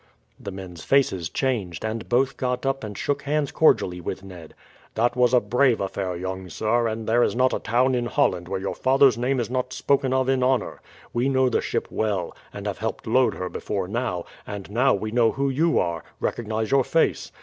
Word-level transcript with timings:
The 0.39 0.51
men's 0.51 0.83
faces 0.83 1.29
changed, 1.29 1.85
and 1.85 2.09
both 2.09 2.35
got 2.35 2.65
up 2.65 2.83
and 2.83 2.97
shook 2.97 3.21
hands 3.21 3.51
cordially 3.51 4.01
with 4.01 4.23
Ned. 4.23 4.55
"That 4.95 5.15
was 5.15 5.31
a 5.31 5.39
brave 5.39 5.79
affair, 5.79 6.15
young 6.15 6.49
sir; 6.49 6.87
and 6.87 7.05
there 7.05 7.21
is 7.21 7.35
not 7.35 7.53
a 7.53 7.59
town 7.59 7.93
in 7.93 8.07
Holland 8.07 8.47
where 8.47 8.59
your 8.59 8.73
father's 8.73 9.15
name 9.15 9.39
is 9.39 9.51
not 9.51 9.73
spoken 9.73 10.11
of 10.11 10.27
in 10.27 10.41
honour. 10.41 10.81
We 11.13 11.29
know 11.29 11.49
the 11.49 11.61
ship 11.61 11.85
well, 11.91 12.35
and 12.51 12.65
have 12.65 12.79
helped 12.79 13.05
load 13.05 13.35
her 13.35 13.47
before 13.47 13.87
now; 13.87 14.25
and 14.47 14.71
now 14.71 14.95
we 14.95 15.11
know 15.11 15.33
who 15.33 15.51
you 15.51 15.77
are, 15.77 16.03
recognize 16.19 16.71
your 16.71 16.83
face. 16.83 17.31